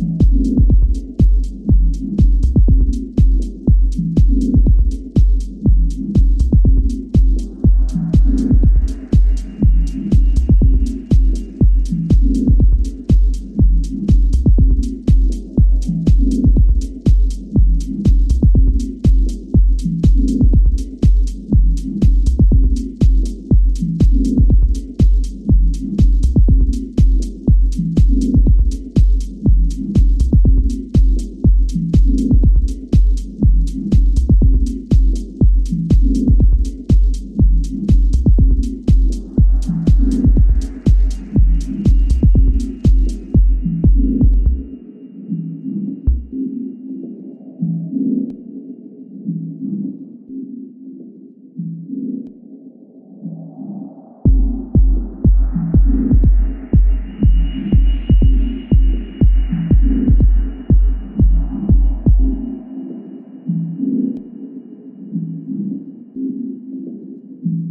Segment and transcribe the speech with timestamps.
[0.00, 1.09] うん。